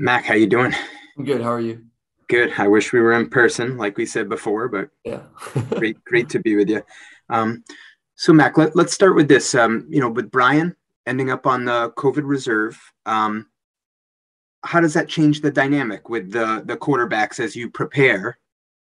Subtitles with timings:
[0.00, 0.72] Mac, how you doing?
[1.18, 1.42] I'm good.
[1.42, 1.84] How are you?
[2.28, 2.52] Good.
[2.56, 5.22] I wish we were in person, like we said before, but yeah,
[5.70, 6.84] great, great to be with you.
[7.28, 7.64] Um,
[8.14, 9.56] so, Mac, let, us start with this.
[9.56, 13.48] Um, you know, with Brian ending up on the COVID reserve, um,
[14.62, 18.38] how does that change the dynamic with the the quarterbacks as you prepare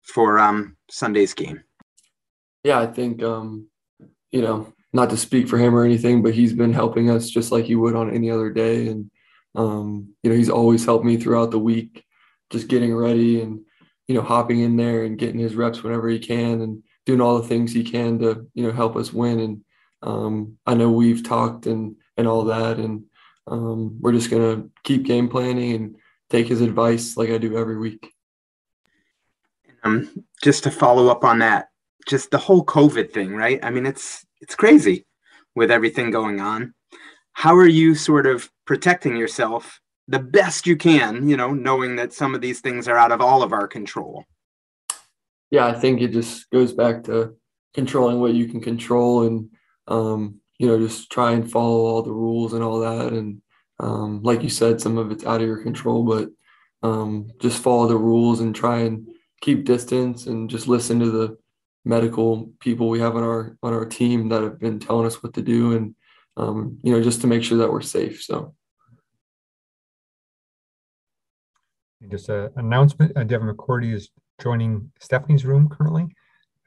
[0.02, 1.64] for um, Sunday's game?
[2.64, 3.68] Yeah, I think um,
[4.30, 7.50] you know, not to speak for him or anything, but he's been helping us just
[7.50, 9.10] like he would on any other day, and
[9.54, 12.04] um, you know, he's always helped me throughout the week,
[12.50, 13.60] just getting ready and
[14.08, 17.38] you know, hopping in there and getting his reps whenever he can, and doing all
[17.38, 19.40] the things he can to you know help us win.
[19.40, 19.64] And
[20.02, 23.04] um, I know we've talked and and all that, and
[23.46, 25.96] um, we're just gonna keep game planning and
[26.30, 28.12] take his advice like I do every week.
[29.84, 31.68] Um, just to follow up on that,
[32.08, 33.60] just the whole COVID thing, right?
[33.62, 35.06] I mean, it's it's crazy
[35.54, 36.74] with everything going on.
[37.32, 42.12] How are you sort of protecting yourself the best you can, you know, knowing that
[42.12, 44.26] some of these things are out of all of our control?
[45.50, 47.34] Yeah, I think it just goes back to
[47.72, 49.48] controlling what you can control and
[49.86, 53.14] um, you know, just try and follow all the rules and all that.
[53.14, 53.40] And
[53.80, 56.28] um, like you said, some of it's out of your control, but
[56.86, 59.08] um, just follow the rules and try and
[59.40, 61.38] keep distance and just listen to the
[61.86, 65.32] medical people we have on our on our team that have been telling us what
[65.32, 65.94] to do and
[66.38, 68.54] um, you know just to make sure that we're safe so
[72.10, 76.04] just an announcement uh, devin mccourty is joining stephanie's room currently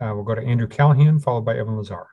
[0.01, 2.07] uh, we'll go to andrew callahan followed by evan lazar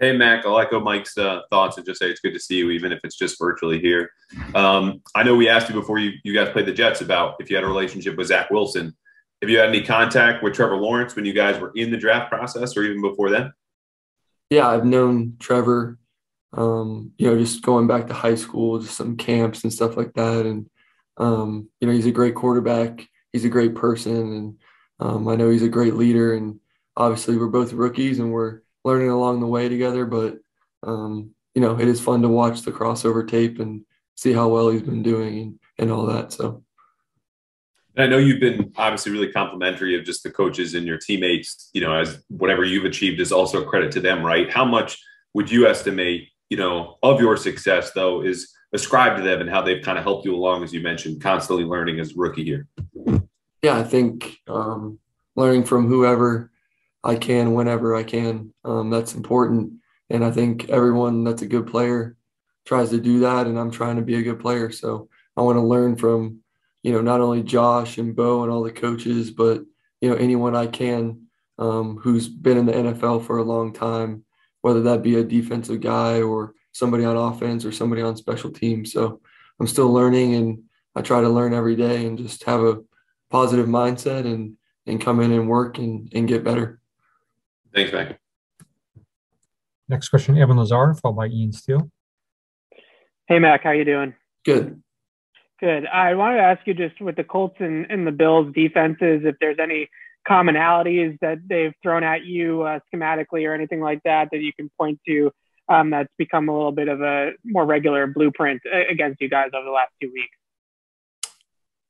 [0.00, 2.70] Hey, Mac, I'll echo Mike's uh, thoughts and just say it's good to see you,
[2.70, 4.10] even if it's just virtually here.
[4.52, 7.48] Um, I know we asked you before you, you guys played the Jets about if
[7.48, 8.96] you had a relationship with Zach Wilson.
[9.40, 12.28] Have you had any contact with Trevor Lawrence when you guys were in the draft
[12.28, 13.52] process or even before then?
[14.50, 15.98] Yeah, I've known Trevor,
[16.56, 20.12] um, you know, just going back to high school, just some camps and stuff like
[20.14, 20.46] that.
[20.46, 20.68] And,
[21.16, 23.06] um, you know, he's a great quarterback.
[23.32, 24.16] He's a great person.
[24.16, 24.58] And
[25.00, 26.34] um, I know he's a great leader.
[26.34, 26.60] And
[26.96, 30.06] obviously, we're both rookies and we're learning along the way together.
[30.06, 30.38] But,
[30.82, 33.84] um, you know, it is fun to watch the crossover tape and
[34.16, 36.32] see how well he's been doing and, and all that.
[36.32, 36.62] So,
[37.96, 41.80] I know you've been obviously really complimentary of just the coaches and your teammates, you
[41.80, 44.50] know, as whatever you've achieved is also a credit to them, right?
[44.50, 45.00] How much
[45.32, 49.60] would you estimate, you know, of your success though is ascribed to them and how
[49.60, 52.68] they've kind of helped you along, as you mentioned, constantly learning as rookie here?
[53.60, 55.00] Yeah, I think um,
[55.34, 56.52] learning from whoever
[57.02, 59.72] I can, whenever I can, um, that's important.
[60.10, 62.16] And I think everyone that's a good player
[62.64, 63.48] tries to do that.
[63.48, 64.70] And I'm trying to be a good player.
[64.70, 66.44] So I want to learn from
[66.84, 69.64] you know, not only Josh and Bo and all the coaches, but,
[70.00, 71.26] you know, anyone I can
[71.58, 74.24] um, who's been in the NFL for a long time,
[74.64, 78.92] whether that be a defensive guy or somebody on offense or somebody on special teams.
[78.92, 79.20] So
[79.60, 80.62] I'm still learning and
[80.96, 82.80] I try to learn every day and just have a
[83.28, 86.80] positive mindset and, and come in and work and, and get better.
[87.74, 88.18] Thanks, Mac.
[89.90, 91.90] Next question, Evan Lazar, followed by Ian Steele.
[93.28, 94.14] Hey, Mac, how you doing?
[94.46, 94.82] Good.
[95.60, 95.86] Good.
[95.88, 99.36] I wanted to ask you just with the Colts and, and the Bills defenses, if
[99.42, 99.90] there's any
[100.28, 104.70] commonalities that they've thrown at you uh, schematically or anything like that that you can
[104.78, 105.30] point to
[105.68, 109.64] um, that's become a little bit of a more regular blueprint against you guys over
[109.64, 110.36] the last two weeks.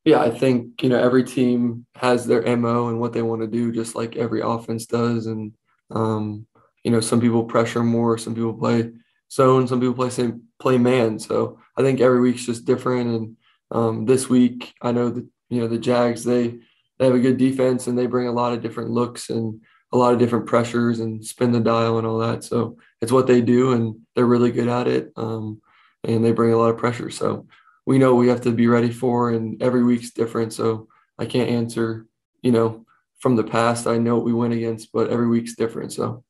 [0.05, 3.47] Yeah, I think you know every team has their mo and what they want to
[3.47, 5.25] do, just like every offense does.
[5.25, 5.53] And
[5.89, 6.45] um,
[6.83, 8.91] you know, some people pressure more, some people play
[9.31, 11.17] zone, some people play play man.
[11.17, 13.37] So I think every week's just different, and
[13.71, 16.59] um, this week, I know that you know the Jags they
[16.97, 19.61] they have a good defense and they bring a lot of different looks and
[19.91, 22.43] a lot of different pressures and spin the dial and all that.
[22.43, 25.11] So it's what they do and they're really good at it.
[25.15, 25.61] Um,
[26.03, 27.09] and they bring a lot of pressure.
[27.09, 27.47] So
[27.85, 30.53] we know we have to be ready for, and every week's different.
[30.53, 32.05] So I can't answer,
[32.41, 32.85] you know,
[33.19, 33.87] from the past.
[33.87, 35.93] I know what we went against, but every week's different.
[35.93, 36.23] So.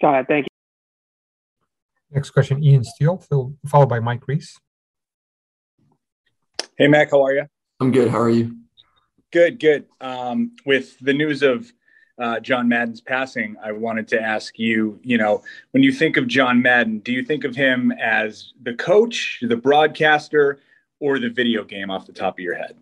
[0.00, 0.26] Got it.
[0.28, 0.48] Thank you.
[2.10, 3.22] Next question, Ian Steele,
[3.66, 4.58] followed by Mike Reiss.
[6.76, 7.46] Hey, Mac, how are you?
[7.80, 8.10] I'm good.
[8.10, 8.61] How are you?
[9.32, 9.86] Good, good.
[10.02, 11.72] Um, with the news of
[12.18, 16.26] uh, John Madden's passing, I wanted to ask you, you know, when you think of
[16.26, 20.60] John Madden, do you think of him as the coach, the broadcaster,
[21.00, 22.76] or the video game off the top of your head?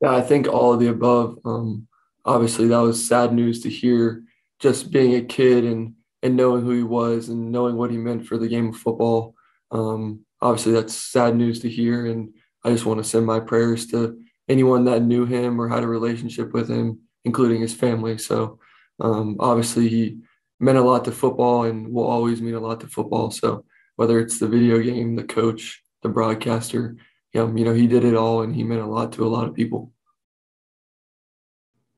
[0.00, 1.38] Yeah, I think all of the above.
[1.44, 1.86] Um,
[2.24, 4.24] obviously, that was sad news to hear.
[4.60, 8.26] Just being a kid and and knowing who he was and knowing what he meant
[8.26, 9.34] for the game of football.
[9.70, 12.34] Um, obviously, that's sad news to hear, and
[12.64, 15.88] I just want to send my prayers to anyone that knew him or had a
[15.88, 18.18] relationship with him, including his family.
[18.18, 18.58] So
[19.00, 20.18] um, obviously he
[20.60, 23.30] meant a lot to football and will always mean a lot to football.
[23.30, 23.64] So
[23.96, 26.96] whether it's the video game, the coach, the broadcaster,
[27.36, 29.46] um, you know, he did it all and he meant a lot to a lot
[29.46, 29.92] of people.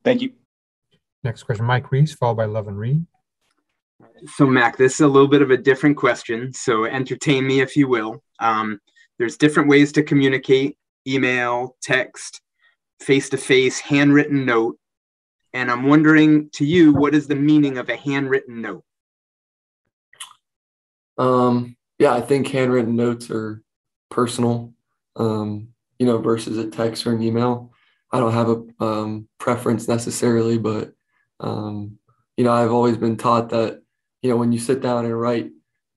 [0.05, 0.33] Thank you.
[1.23, 3.07] Next question, Mike Reiss, followed by Levan Reid.
[4.35, 6.53] So, Mac, this is a little bit of a different question.
[6.53, 8.23] So, entertain me if you will.
[8.39, 8.81] Um,
[9.19, 12.41] there's different ways to communicate email, text,
[13.01, 14.79] face to face, handwritten note.
[15.53, 18.85] And I'm wondering to you, what is the meaning of a handwritten note?
[21.19, 23.63] Um, yeah, I think handwritten notes are
[24.11, 24.73] personal,
[25.17, 25.69] um,
[25.99, 27.73] you know, versus a text or an email.
[28.13, 30.93] I don't have a um, preference necessarily, but
[31.41, 31.99] um,
[32.37, 33.83] you know, I've always been taught that
[34.23, 35.51] you know when you sit down and write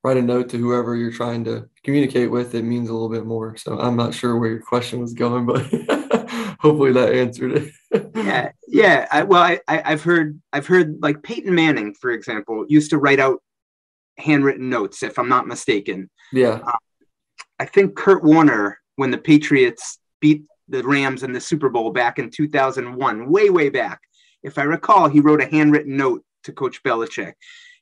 [0.04, 3.26] write a note to whoever you're trying to communicate with, it means a little bit
[3.26, 3.56] more.
[3.56, 5.62] So I'm not sure where your question was going, but
[6.60, 7.54] hopefully that answered
[7.92, 8.12] it.
[8.16, 9.08] yeah, yeah.
[9.12, 12.98] I, well, I, I have heard I've heard like Peyton Manning, for example, used to
[12.98, 13.42] write out
[14.18, 16.10] handwritten notes, if I'm not mistaken.
[16.32, 16.60] Yeah.
[16.66, 16.74] Um,
[17.60, 22.20] I think Kurt Warner, when the Patriots beat the Rams in the Super Bowl back
[22.20, 24.02] in 2001, way way back,
[24.44, 27.34] if I recall, he wrote a handwritten note to Coach Belichick,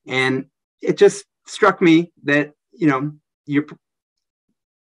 [0.05, 0.45] and
[0.81, 3.11] it just struck me that you know
[3.45, 3.65] you're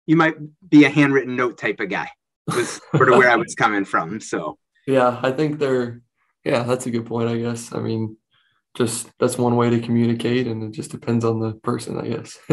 [0.05, 0.35] you might
[0.67, 2.09] be a handwritten note type of guy
[2.47, 4.19] was sort of where I was coming from.
[4.19, 4.57] So
[4.87, 6.01] yeah, I think they're
[6.43, 7.29] yeah, that's a good point.
[7.29, 7.73] I guess.
[7.73, 8.17] I mean,
[8.75, 12.37] just that's one way to communicate, and it just depends on the person, I guess.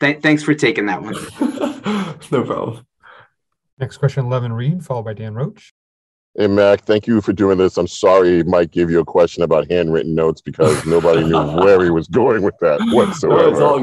[0.00, 1.14] Th- thanks for taking that one.
[2.30, 2.86] no problem.
[3.78, 5.72] Next question, Levan Reid, followed by Dan Roche.
[6.36, 7.76] Hey, Mac, thank you for doing this.
[7.76, 11.90] I'm sorry Mike gave you a question about handwritten notes because nobody knew where he
[11.90, 13.52] was going with that whatsoever.
[13.52, 13.80] No, it's all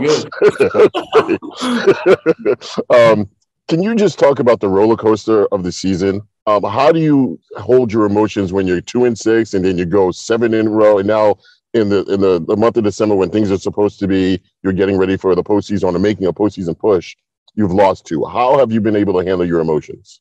[2.90, 3.20] good.
[3.20, 3.30] um,
[3.70, 6.22] can you just talk about the roller coaster of the season?
[6.46, 9.86] Um, how do you hold your emotions when you're two and six and then you
[9.86, 11.38] go seven in a row and now
[11.74, 14.74] in the in the, the month of December when things are supposed to be you're
[14.74, 17.16] getting ready for the postseason or making a postseason push,
[17.56, 18.26] you've lost two.
[18.26, 20.20] How have you been able to handle your emotions?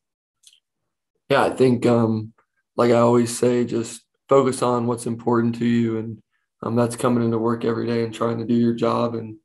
[1.30, 2.32] Yeah, I think, um,
[2.76, 6.20] like I always say, just focus on what's important to you, and
[6.62, 9.14] um, that's coming into work every day and trying to do your job.
[9.14, 9.36] And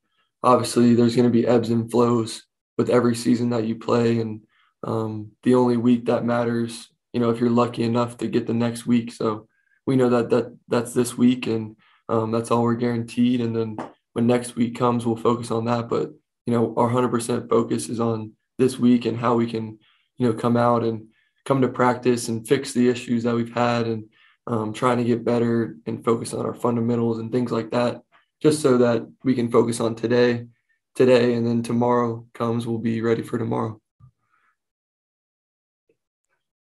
[0.43, 2.43] obviously, there's going to be ebbs and flows
[2.77, 4.41] with every season that you play, and
[4.83, 8.53] um, the only week that matters, you know, if you're lucky enough to get the
[8.53, 9.11] next week.
[9.11, 9.47] So
[9.85, 11.75] we know that that that's this week, and
[12.09, 13.41] um, that's all we're guaranteed.
[13.41, 13.77] And then
[14.13, 15.87] when next week comes, we'll focus on that.
[15.89, 16.13] But
[16.47, 19.79] you know, our 100% focus is on this week and how we can,
[20.17, 21.07] you know, come out and
[21.45, 24.09] come to practice and fix the issues that we've had and
[24.47, 28.01] um, trying to get better and focus on our fundamentals and things like that,
[28.41, 30.47] just so that we can focus on today,
[30.95, 33.79] today, and then tomorrow comes, we'll be ready for tomorrow.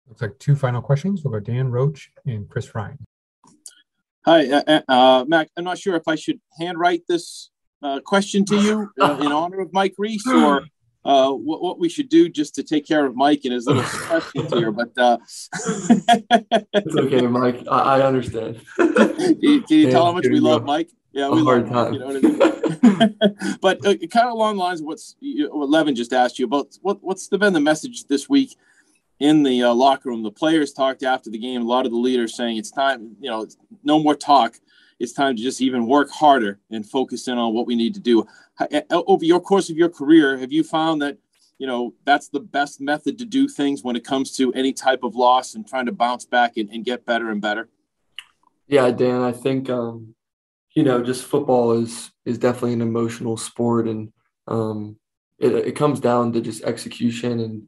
[0.07, 1.24] Looks like two final questions.
[1.24, 2.97] We'll go Dan Roche and Chris Ryan.
[4.25, 5.50] Hi, uh, uh, uh Mac.
[5.57, 7.50] I'm not sure if I should handwrite this
[7.81, 10.65] uh, question to you uh, in honor of Mike Reiss or
[11.03, 13.83] uh, what, what we should do just to take care of Mike and his little
[13.86, 14.71] questions here.
[14.71, 15.18] But uh,
[16.74, 17.63] it's okay, Mike.
[17.69, 18.62] I, I understand.
[18.77, 20.89] can, you, can you tell how much we love Mike?
[21.12, 21.94] Yeah, we love Mike.
[21.94, 23.57] You know what I mean?
[23.62, 26.77] but uh, kind of along the lines of what's what Levan just asked you about.
[26.81, 28.56] What what's the, been the message this week?
[29.19, 30.24] in the uh, locker room.
[30.24, 31.62] The players talked after the game.
[31.62, 33.45] A lot of the leaders saying it's time, you know,
[33.83, 34.56] no more talk
[35.01, 38.00] it's time to just even work harder and focus in on what we need to
[38.00, 38.24] do.
[38.92, 41.18] Over your course of your career, have you found that
[41.58, 45.03] you know that's the best method to do things when it comes to any type
[45.03, 47.70] of loss and trying to bounce back and, and get better and better?
[48.68, 50.15] Yeah, Dan, I think um,
[50.74, 54.12] you know just football is is definitely an emotional sport, and
[54.48, 54.98] um,
[55.39, 57.39] it, it comes down to just execution.
[57.39, 57.68] And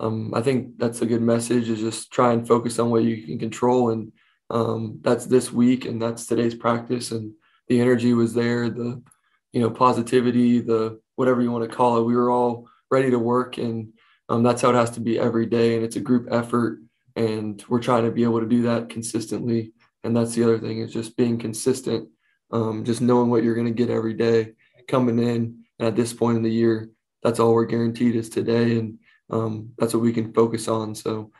[0.00, 3.24] um, I think that's a good message: is just try and focus on what you
[3.24, 4.12] can control and
[4.50, 7.32] um, that's this week and that's today's practice and
[7.68, 9.02] the energy was there the
[9.54, 13.18] you know positivity the whatever you want to call it we were all ready to
[13.18, 13.92] work and
[14.28, 16.80] um, that's how it has to be every day and it's a group effort
[17.16, 20.80] and we're trying to be able to do that consistently and that's the other thing
[20.80, 22.08] is just being consistent
[22.50, 24.52] um, just knowing what you're going to get every day
[24.88, 26.90] coming in and at this point in the year
[27.22, 28.98] that's all we're guaranteed is today and
[29.30, 31.30] um, that's what we can focus on so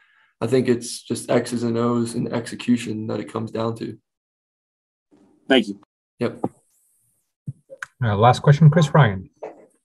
[0.41, 3.97] I think it's just X's and O's and execution that it comes down to.
[5.49, 5.81] Thank you.
[6.19, 6.41] Yep.
[8.03, 9.31] Uh, last question, Chris Ryan.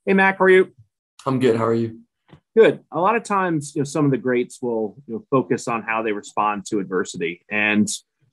[0.06, 0.72] Hey, Mac, how are you?
[1.26, 1.56] I'm good.
[1.56, 2.00] How are you?
[2.58, 2.80] Good.
[2.92, 5.84] A lot of times, you know, some of the greats will you know, focus on
[5.84, 7.46] how they respond to adversity.
[7.52, 7.88] And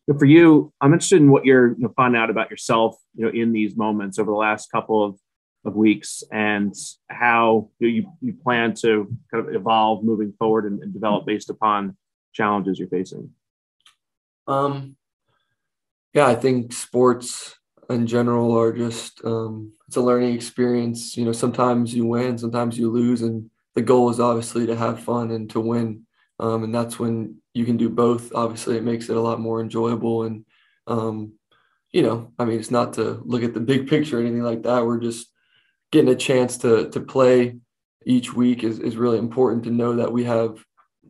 [0.07, 2.97] you know, for you, I'm interested in what you're you know, finding out about yourself,
[3.15, 5.19] you know, in these moments over the last couple of,
[5.65, 6.75] of weeks, and
[7.09, 11.97] how you, you plan to kind of evolve moving forward and, and develop based upon
[12.33, 13.31] challenges you're facing?
[14.47, 14.97] Um,
[16.15, 17.57] yeah, I think sports
[17.91, 21.17] in general are just um, it's a learning experience.
[21.17, 25.01] You know, sometimes you win, sometimes you lose, and the goal is obviously to have
[25.01, 26.07] fun and to win.
[26.39, 28.33] Um, and that's when you can do both.
[28.35, 30.25] Obviously, it makes it a lot more enjoyable.
[30.25, 30.45] And,
[30.87, 31.33] um,
[31.93, 34.63] you know, I mean, it's not to look at the big picture or anything like
[34.65, 34.85] that.
[34.85, 35.29] We're just
[35.93, 37.57] getting a chance to, to play
[38.05, 40.65] each week is, is really important to know that we have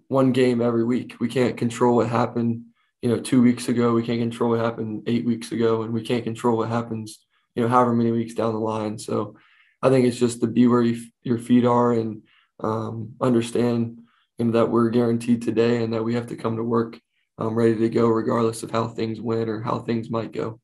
[0.09, 1.17] one game every week.
[1.21, 2.63] We can't control what happened,
[3.07, 3.93] you know, two weeks ago.
[3.93, 7.63] We can't control what happened eight weeks ago, and we can't control what happens, you
[7.63, 8.99] know, however many weeks down the line.
[8.99, 9.37] So
[9.81, 12.23] I think it's just to be where you, your feet are and
[12.59, 14.01] um, understand
[14.39, 16.99] you know, that we're guaranteed today and that we have to come to work
[17.39, 20.59] um, ready to go regardless of how things went or how things might go.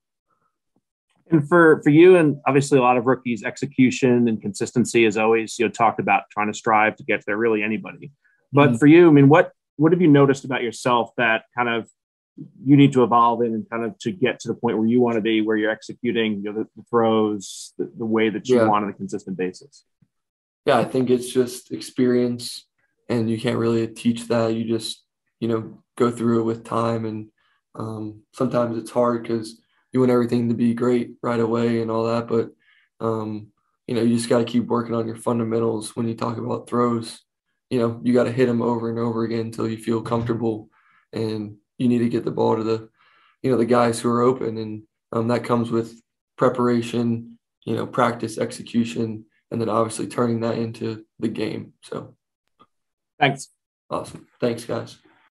[1.30, 5.60] And for for you and obviously a lot of rookies, execution and consistency is always
[5.60, 7.36] you know talked about trying to strive to get there.
[7.36, 8.10] Really anybody,
[8.52, 8.78] but mm-hmm.
[8.78, 11.88] for you, I mean, what what have you noticed about yourself that kind of
[12.36, 15.00] you need to evolve in and kind of to get to the point where you
[15.00, 18.48] want to be, where you're executing you know, the, the throws the, the, way that
[18.48, 18.66] you yeah.
[18.66, 19.84] want on a consistent basis?
[20.64, 22.66] Yeah, I think it's just experience,
[23.08, 24.54] and you can't really teach that.
[24.54, 25.04] You just
[25.40, 27.28] you know go through it with time, and
[27.74, 29.60] um, sometimes it's hard because
[29.92, 32.50] you want everything to be great right away and all that, but
[33.04, 33.48] um,
[33.86, 36.68] you know you just got to keep working on your fundamentals when you talk about
[36.68, 37.20] throws.
[37.68, 40.70] You know you got to hit them over and over again until you feel comfortable
[41.12, 42.88] and you need to get the ball to the,
[43.42, 46.00] you know, the guys who are open, and um, that comes with
[46.36, 51.74] preparation, you know, practice, execution, and then obviously turning that into the game.
[51.82, 52.14] So,
[53.18, 53.50] thanks.
[53.90, 54.26] Awesome.
[54.40, 54.98] Thanks, guys.